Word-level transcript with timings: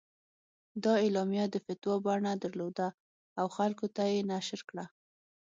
دا 0.83 0.93
اعلامیه 1.05 1.45
د 1.49 1.55
فتوا 1.65 1.95
بڼه 2.05 2.31
درلوده 2.43 2.87
او 3.39 3.45
خلکو 3.57 3.85
ته 3.95 4.03
یې 4.11 4.21
نشر 4.31 4.59
کړه. 4.69 4.85